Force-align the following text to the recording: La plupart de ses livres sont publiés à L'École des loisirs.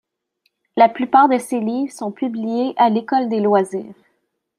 La 0.77 0.89
plupart 0.89 1.29
de 1.29 1.37
ses 1.37 1.59
livres 1.59 1.91
sont 1.93 2.11
publiés 2.11 2.73
à 2.77 2.89
L'École 2.89 3.29
des 3.29 3.39
loisirs. 3.39 3.93